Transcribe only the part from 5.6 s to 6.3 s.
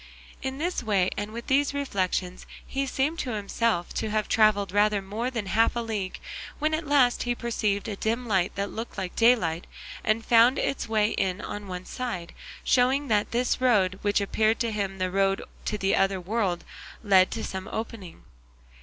a league,